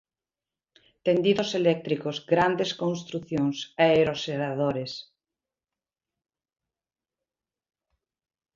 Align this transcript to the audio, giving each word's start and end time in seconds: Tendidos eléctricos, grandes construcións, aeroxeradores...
Tendidos 1.05 1.49
eléctricos, 1.61 2.15
grandes 2.33 2.71
construcións, 2.83 3.57
aeroxeradores... 3.87 4.91